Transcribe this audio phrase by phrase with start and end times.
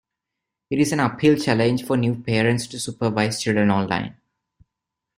[0.71, 4.17] It is an uphill challenge for new parents to supervise children online.